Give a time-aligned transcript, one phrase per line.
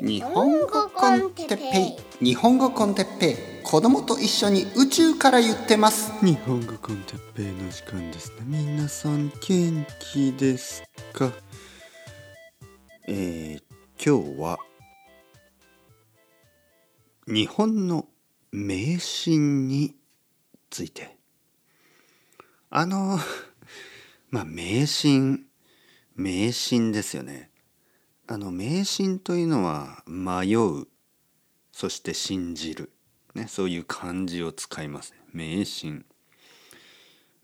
[0.00, 2.24] 日本語コンテッペイ。
[2.24, 3.36] 日本語コンテッペイ。
[3.64, 6.12] 子供と一緒に宇宙から言ってます。
[6.24, 8.62] 日本語コンテッペイの時間ですね。
[8.64, 10.82] 皆さん元気です
[11.12, 11.32] か？
[13.08, 13.62] えー、
[13.98, 14.58] 今日は
[17.26, 18.06] 日本の
[18.52, 19.96] 迷信に
[20.70, 21.16] ついて。
[22.70, 23.18] あの
[24.30, 25.46] まあ迷信
[26.14, 27.47] 迷信ですよね
[28.30, 30.86] あの迷信というのは迷う。
[31.72, 32.92] そして信じる、
[33.34, 36.04] ね、そういう漢字を使います迷信。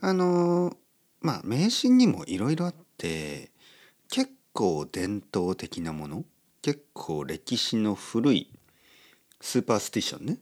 [0.00, 0.76] あの
[1.20, 3.50] まあ迷信にもいろいろあって
[4.10, 6.24] 結構伝統的なもの
[6.62, 8.50] 結構歴史の古い
[9.40, 10.38] スーパースティションね。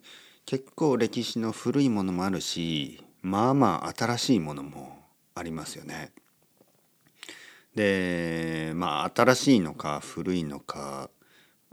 [0.46, 5.04] 結構歴史の古いものもあるしまあまあ新しいものも
[5.34, 6.12] ありますよね。
[7.74, 11.10] でまあ新しいのか古いのか、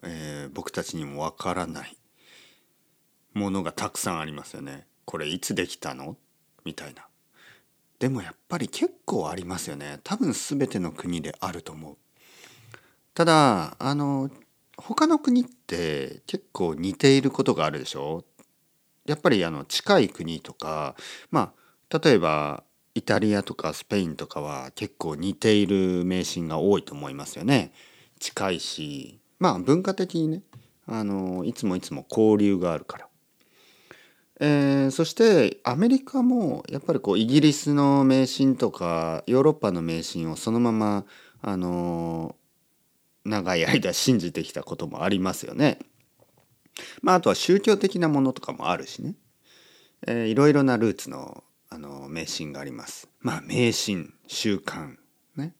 [0.03, 1.97] えー、僕たちにもわからない
[3.33, 4.85] ものがたくさんありますよね。
[5.05, 6.17] これいつできたの？
[6.65, 7.07] みたいな。
[7.99, 9.99] でもやっぱり結構ありますよね。
[10.03, 11.97] 多分全ての国であると思う。
[13.13, 14.29] ただあの
[14.77, 18.23] 他の国って結構似ていることがあるでしょ？
[19.05, 20.95] やっぱりあの近い国とか
[21.31, 21.53] ま
[21.89, 22.63] あ例えば
[22.97, 27.71] イタリアとかスペインとかは結構似ている迷信が多いと思いますよね。
[28.19, 30.41] 近いしまあ文化的にね
[30.87, 33.07] あのいつもいつも交流があるから。
[34.39, 41.05] えー、そしてアメリカもやっぱりこうイギリスの迷信とかヨーロッパの迷信をそのまま
[41.41, 42.35] あの
[43.25, 45.77] 長い間 信じてきたこともありますよね。
[47.03, 49.15] まあ、あとは宗教的なものとかもあるしね、
[50.05, 53.09] えー、いろいろなルーツのあの迷信があります。
[53.19, 54.95] まあ迷信習慣
[55.35, 55.53] ね。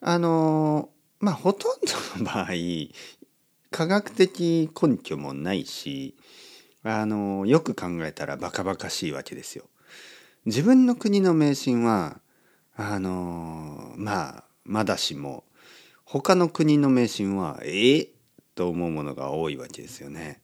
[0.00, 2.46] あのまあほとんどの場合
[3.70, 6.16] 科学的根拠もないし
[6.82, 9.64] あのよく考えたらバカバカしいわけですよ。
[10.46, 12.20] 自分の国の迷信は
[12.74, 15.44] あのまあまだしも
[16.04, 18.08] 他の国の迷信はええ？
[18.54, 20.40] と思うものが多いわけですよね。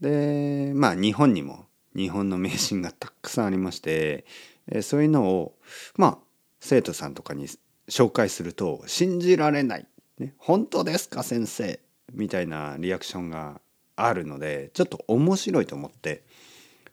[0.00, 4.24] でまあ日本にも日本の迷信がたくさんありまして、
[4.66, 5.58] えそういうのを
[5.96, 6.18] まあ
[6.60, 7.46] 生徒さんとかに
[7.88, 9.86] 紹介すると「信じられない」
[10.18, 11.80] ね「本当ですか先生」
[12.12, 13.60] みたいなリアクションが
[13.96, 16.24] あるのでちょっと面白いと思って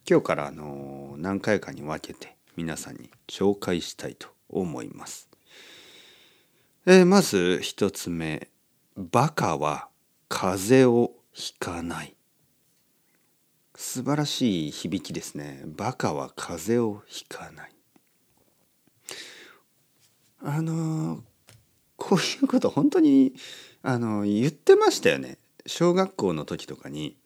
[0.10, 5.30] 今日からあの何回かに分けて皆さんに紹介したいと思います。
[6.86, 8.50] えー、まず一つ目
[8.98, 9.88] 「バカは
[10.28, 12.16] 風邪をひかない」
[13.84, 15.64] 素晴らしい響きですね。
[15.66, 17.72] バカは風邪をひかない。
[20.40, 21.24] あの
[21.98, 23.34] こういうこと本当に
[23.82, 25.40] あの言ってましたよね。
[25.66, 27.18] 小学校の時とかに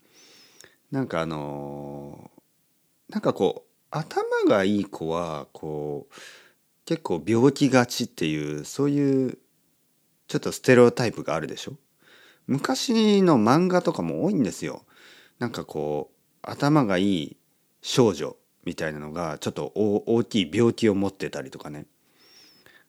[0.91, 2.31] なんかあの
[3.09, 6.13] なんかこう頭がいい子はこう
[6.85, 9.37] 結構病気がちっていうそういう
[10.29, 11.73] ちょっとステレオタイプがあるでしょ
[12.47, 14.85] 昔の漫画とかも多いんですよ。
[15.37, 16.14] なんかこう
[16.47, 17.37] 頭がいい
[17.81, 21.85] 少女みたいなのがちょっと大きい病気を持ってたりとかね。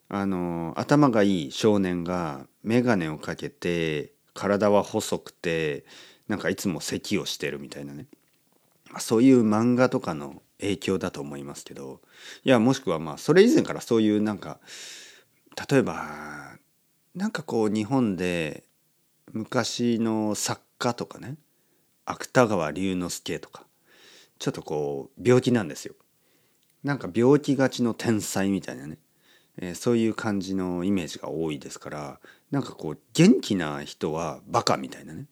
[0.09, 5.83] あの頭がいい少年が眼鏡をかけて体は細くて
[6.29, 8.05] なんかいつも咳をしてるみたいなね、
[8.89, 11.99] ま、そういう漫画とかの影響だと思いますけど。
[12.43, 14.59] いやもしくはまあそれ以前からそういうなんか
[15.69, 16.57] 例えば
[17.15, 18.63] なんかこう日本で
[19.33, 21.35] 昔の作家とかね
[22.07, 23.65] 芥川龍之介とか
[24.39, 25.93] ちょっとこう病気なんですよ。
[26.83, 28.97] なんか病気がちの天才みたいなね、
[29.57, 32.19] えー、そういう感じのイメージが多いですから
[32.51, 35.25] なんかこう元気な人はバカみたいなね。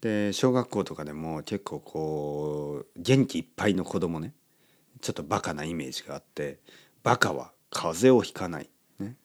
[0.00, 4.34] で小学校とかでも結構こう元気いっぱいの子供ね
[5.00, 6.58] ちょっとバカなイメージがあって
[7.02, 8.68] バカは風邪をひかない、
[9.00, 9.16] ね、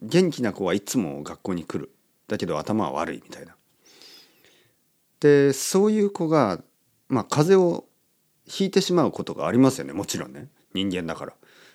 [0.00, 1.92] 元気な子はいつも学校に来る。
[2.28, 3.54] だけど頭は悪いみたいな。
[5.22, 6.60] でそういう子が、
[7.08, 7.84] まあ、風邪を
[8.44, 9.92] ひいてしまうことがありますよね。
[9.92, 10.48] もちろんね。
[10.74, 11.32] 人間だから。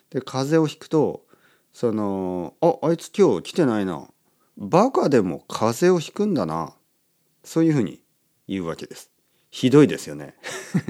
[0.10, 1.24] で風邪をひくと
[1.72, 4.10] その「ああいつ今日来てないな。
[4.58, 6.76] バカでも風邪をひくんだな」
[7.46, 8.02] そういうふうに
[8.50, 9.12] 言うわけです。
[9.50, 10.36] ひどいですよね。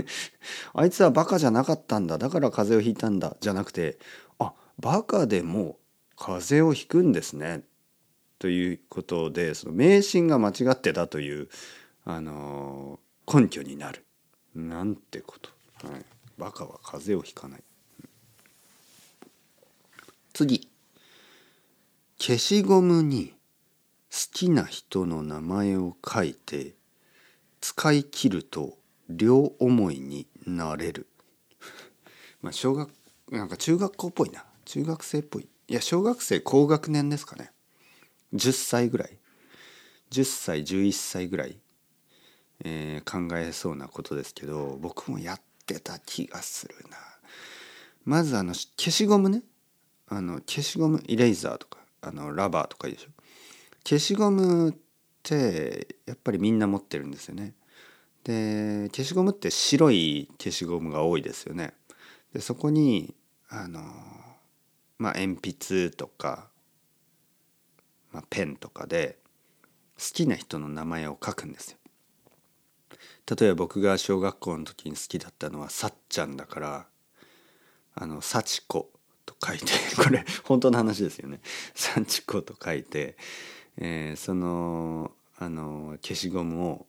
[0.73, 2.17] あいつはバカじゃなかったんだ。
[2.17, 3.37] だから風邪をひいたんだ。
[3.39, 3.99] じゃなくて
[4.39, 5.77] 「あバカでも
[6.15, 7.63] 風邪をひくんですね」
[8.39, 11.49] ということでその迷信が間違ってたという
[12.09, 13.01] あの
[13.31, 14.05] 根拠になる。
[14.55, 15.49] なんてこと、
[15.85, 16.05] はい、
[16.37, 17.63] バカは風邪をひかない。
[20.33, 20.69] 次。
[22.17, 23.33] 消しゴムに
[24.09, 26.75] 好きな人の名前を書いて
[27.59, 28.77] 使い切ると
[29.09, 31.07] 両思いになれる。
[32.41, 32.89] まあ小学
[33.31, 34.45] なんか中学校っぽいな。
[34.63, 35.49] 中学生っぽい。
[35.67, 37.51] いや小学生高学年ですかね。
[38.33, 39.19] 10歳ぐらい。
[40.11, 41.59] 10歳11歳ぐらい、
[42.63, 46.97] えー、考えそうなことですけど僕もやってた気がするな。
[48.05, 49.43] まずあの消しゴムね。
[50.07, 53.09] あの消しゴムイレイザーとかあのラバーとかいいでしょ。
[53.83, 54.73] 消しゴムっ
[55.23, 57.53] てやっぱりみんな持ってるんですよね。
[58.23, 61.73] で消しゴムって白い消しゴムが多いですよね。
[62.33, 63.15] でそこに
[63.49, 63.81] あの
[64.97, 66.49] まあ鉛筆とか、
[68.11, 69.17] まあ、ペンとかで
[69.97, 71.77] 好きな人の名前を書くんですよ。
[73.29, 76.87] 例えば僕が小学校の時に好きだったのはさっちゃんだから
[77.95, 78.89] あの幸子
[79.25, 79.65] と書いて
[80.01, 81.41] これ本当の話ですよね。
[81.75, 83.17] 幸子と書いて、
[83.77, 86.87] えー、そのあの消しゴムを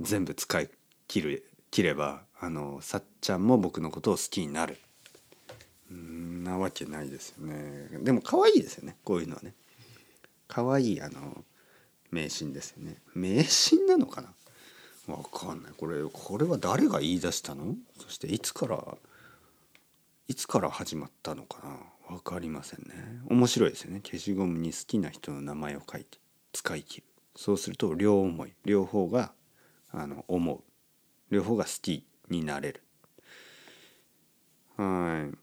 [0.00, 0.70] 全部使い
[1.08, 4.78] 切る切ればあのさっちゃんも僕のことを好きになる。
[5.92, 7.88] んなわけないですよね。
[8.02, 8.96] でも可愛いですよね。
[9.04, 9.54] こういうのはね。
[10.46, 11.44] 可愛いあの
[12.10, 12.96] 迷信ですよね。
[13.14, 14.32] 迷信なのかな？
[15.06, 15.72] わかんない。
[15.76, 17.74] これこれは誰が言い出したの？
[17.98, 18.96] そしていつから
[20.28, 22.16] いつから始まったのかな？
[22.16, 23.20] 分かりませんね。
[23.28, 24.00] 面白いですよね。
[24.04, 26.18] 消しゴムに好きな人の名前を書いて
[26.52, 27.06] 使い切る。
[27.36, 28.52] そうすると両思い。
[28.64, 29.32] 両方が
[29.92, 30.60] あの思う。
[31.34, 32.82] 両方が好きになれる。
[34.76, 35.36] はい。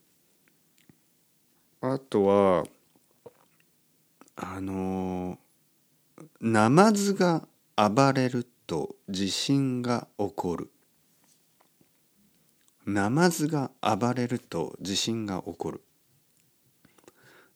[1.81, 2.65] あとは
[4.35, 5.37] あの
[6.41, 10.69] ナマズが暴れると地震が起こる。
[12.85, 15.81] ナマズが暴れると地震が起こる。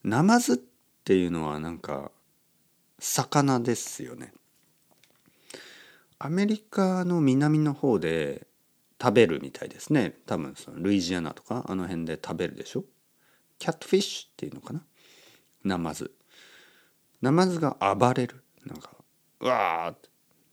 [0.02, 2.10] ナマズっていうのはなんか
[2.98, 4.32] 魚ですよね。
[6.18, 8.46] アメリカの南の方で
[9.00, 10.14] 食べるみたいですね。
[10.26, 12.84] 多分そのルイジアナとかあの辺で食べるでしょ。
[13.58, 14.84] キャットフィッシュっていうのかな。
[15.64, 16.12] ナマズ。
[17.20, 18.44] ナマズが暴れる。
[18.64, 18.90] なんか
[19.40, 20.11] うわーって。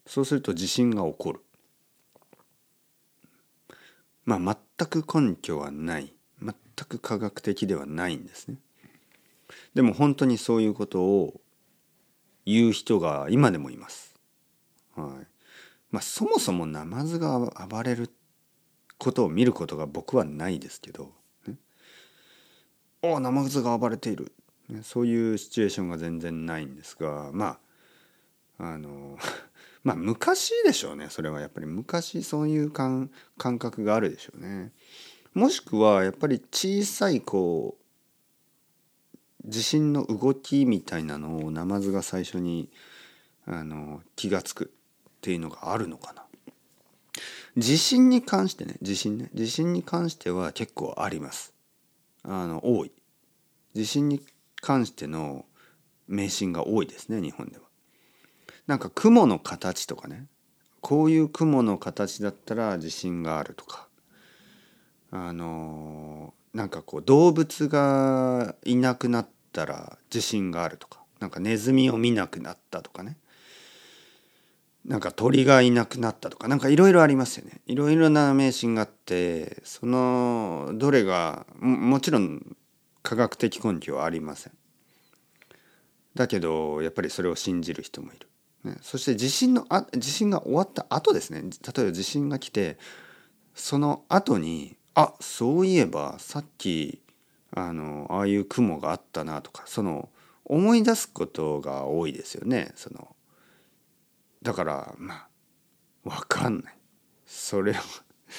[0.09, 1.39] そうすると地震が起こる。
[4.25, 6.11] まあ全く根拠はない。
[6.41, 6.55] 全
[6.87, 8.57] く科学的ではないんですね。
[9.75, 11.39] でも本当にそういうことを
[12.43, 14.15] 言う人が今でもいます。
[14.95, 15.27] はい。
[15.91, 18.09] まあそもそもナマズが暴れる
[18.97, 21.11] ことを見ることが僕はないですけど、
[21.45, 21.53] ね、
[23.03, 24.31] おナマズが暴れている、
[24.69, 27.29] ね、そういうシチュエーションが全然ないんですが。
[27.31, 27.59] ま
[28.57, 29.17] ああの
[29.83, 34.71] まあ昔でしょうねそれはやっぱり昔そういう感感覚があるでしょうね。
[35.33, 42.69] もしくはやっぱり小さいこう地震の動きみたいなのをナマズが最初に
[43.45, 44.71] あの気が付くっ
[45.21, 46.25] ていうのがあるのかな。
[47.57, 51.53] 地震に関してね地震ね地震に関しては結構あります。
[52.23, 52.91] あの多い。
[53.73, 54.21] 地震に
[54.61, 55.45] 関しての
[56.07, 57.68] 迷信が多いですね日本では。
[58.69, 60.27] なんか雲の形とかね。
[60.79, 63.87] こういう雲の形だったら地震があるとか。
[65.09, 70.99] あのなんかこう動物がいなくなったら地震があるとか。
[71.19, 73.17] なんかネズミを見なくなったとかね。
[74.85, 76.47] なんか鳥がいなくなったとか。
[76.47, 77.61] なんかいろいろありますよね。
[77.65, 82.55] いろいろな迷信があってそのどれがもちろん
[83.01, 84.53] 科学的根拠はありません。
[86.13, 88.27] だけどやっぱりそれを信じる人もいる、
[88.63, 91.41] ね、そして地震のあ地震が終わった後ですね。
[91.41, 92.77] 例えば地震が来て
[93.55, 97.01] その後にあそういえばさっき
[97.51, 100.09] あのああいう雲があったなとかその
[100.43, 102.71] 思い出すことが多いですよね。
[102.75, 103.15] その
[104.41, 105.27] だからまあ
[106.03, 106.77] 分かんない。
[107.25, 107.83] それは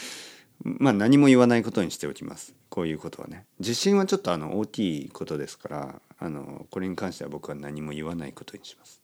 [0.62, 2.54] まあ何も言わないことにしておきます。
[2.68, 3.46] こういうことはね。
[3.58, 8.99] 地震はちょっとあの大きいことですからあのこれに関しては僕は何も言わないことにします。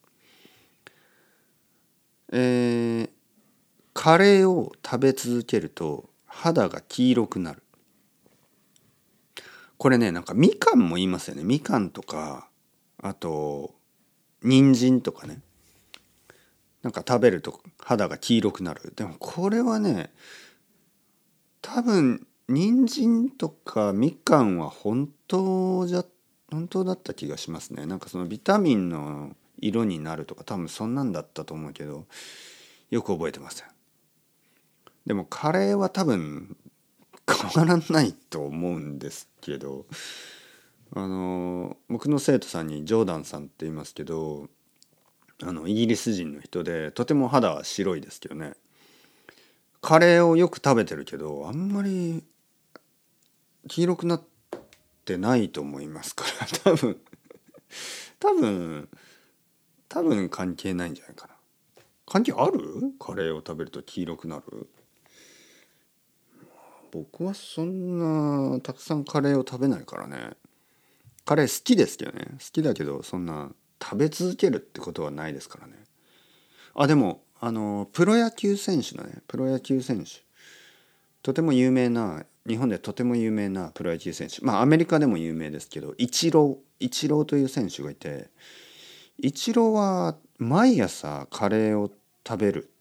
[2.31, 3.09] えー、
[3.93, 7.63] カレーを食べ続けると肌が黄色くなる。
[9.77, 11.43] これねなんかみかんも言いますよね。
[11.43, 12.49] みかんとか
[13.01, 13.75] あと
[14.43, 15.41] 人参とかね。
[16.83, 18.93] なんか食べると肌が黄色くなる。
[18.95, 20.11] でもこれはね
[21.61, 26.05] 多分人参とかみかんは本当じゃ
[26.49, 27.85] 本当だった気がしますね。
[27.85, 32.05] なんかそのビタミンの色になるとか多分そんなんだったと思うけど
[32.89, 33.67] よく覚えてません。
[35.05, 36.57] でもカレーは多分
[37.27, 39.85] 変わらないと思うんですけど
[40.93, 44.49] あの僕の生徒さんにジョーダンさんって言いますけど
[45.43, 48.53] あのイギリス人の人でとても肌は白いですけどね。
[49.81, 52.23] カレーをよく食べてるけどあんまり
[53.67, 54.23] 黄色くなっ
[55.05, 56.99] てないと思いますから多分。
[58.19, 58.89] 多分
[59.89, 61.33] 多分関係ないんじゃないかな。
[62.05, 62.59] 関係ある？
[62.99, 64.67] カレーを食べると黄色くなる？
[66.91, 70.31] 僕はそんなたくさんカレーを食べないからね。
[71.25, 72.25] カレー好きですけどね。
[72.33, 73.51] 好きだけどそんな
[73.81, 75.73] 食べ続けるってことはないですからね。
[76.75, 80.23] あでもあのプロ野球選手のねプロ野球選手。
[81.23, 84.39] とても有名な日本でとても有名なプロ野球選手。
[84.41, 88.29] まあアメリカでも有名ですけどイチローイチローという選手がいて
[89.19, 91.91] イチローは毎朝カレーを
[92.27, 92.71] 食べる、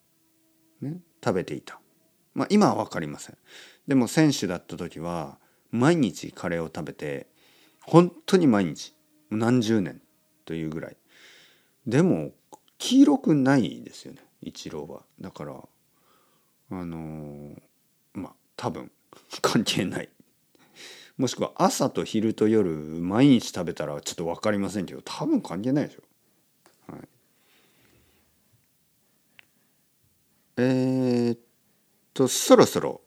[0.82, 1.80] ね、食べていた。
[2.34, 3.38] まあ今は分かりません。
[3.88, 5.38] でも選手だった時は
[5.70, 7.26] 毎日カレーを食べて
[7.82, 8.94] 本当に毎日
[9.30, 10.02] 何十年
[10.44, 10.96] というぐらい。
[11.86, 12.32] でも
[12.78, 15.02] 黄色くないですよねイチローは。
[15.18, 15.54] だから
[16.70, 17.60] あのー、
[18.12, 18.90] まあ多分
[19.40, 20.10] 関係ない。
[21.16, 26.02] もしくは朝と昼と夜毎日食べたらちょっと分かりませんけど多分関係ないでしょ。
[26.88, 27.00] はい、
[30.58, 31.38] えー、っ
[32.14, 33.02] とそろそろ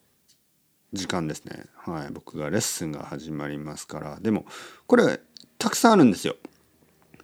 [0.91, 1.65] 時間ですね。
[1.75, 4.45] はい、僕がレッスンが始まりますからでも
[4.87, 5.19] これ
[5.57, 6.35] たくさんあるんですよ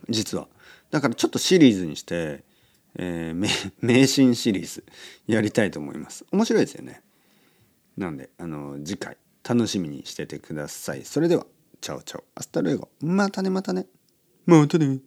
[0.10, 0.48] 実は。
[0.92, 2.44] だからちょっとシリーズにして、
[2.98, 4.86] えー、迷信 シリーズ
[5.28, 6.26] やりたいと思います。
[6.32, 7.02] 面白いですよね。
[7.98, 11.04] なんであの次回楽しみにしててください。
[11.06, 11.46] それでは、
[11.80, 12.90] Chao chao。Hasta luego。
[13.00, 13.86] またねまたね。
[14.46, 15.00] またね。